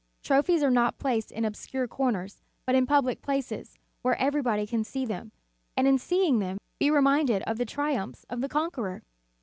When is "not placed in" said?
0.71-1.45